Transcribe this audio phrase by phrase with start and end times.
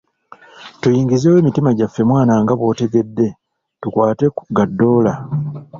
[0.79, 3.27] Tuyingizeewo emiti gyaffe mwana nga bw’otegedde
[3.81, 5.13] tukwate ku ga ddoola.